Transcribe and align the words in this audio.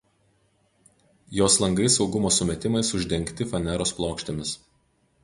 Jos 1.39 1.57
langai 1.63 1.89
saugumo 1.95 2.31
sumetimais 2.37 2.91
uždengti 3.01 3.47
faneros 3.53 3.95
plokštėmis. 3.99 4.57